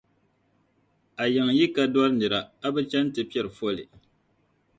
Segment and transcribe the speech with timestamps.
[1.21, 3.83] A yiŋa yi ka dɔri nira, a bi chɛn' ti piɛri foli.